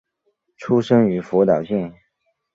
[0.57, 1.93] 出身于福岛县。